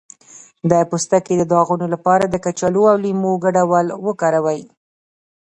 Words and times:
د 0.69 0.71
پوستکي 0.89 1.33
د 1.37 1.43
داغونو 1.51 1.85
لپاره 1.93 2.23
د 2.27 2.35
کچالو 2.45 2.81
او 2.91 2.97
لیمو 3.03 3.31
ګډول 3.43 3.87
وکاروئ 4.05 4.61